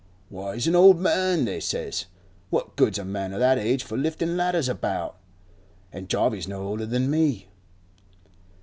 "Why, 0.29 0.55
he's 0.55 0.65
an 0.65 0.75
old 0.75 0.99
man," 0.99 1.45
they 1.45 1.59
says. 1.59 2.05
"What 2.49 2.75
good's 2.75 2.97
a 2.97 3.05
man 3.05 3.33
of 3.33 3.39
that 3.39 3.59
age 3.59 3.83
for 3.83 3.99
liftin' 3.99 4.35
ladders 4.35 4.67
about?" 4.67 5.19
An' 5.93 6.07
Jarvey's 6.07 6.47
no 6.47 6.63
older 6.63 6.87
than 6.87 7.07
me. 7.11 7.49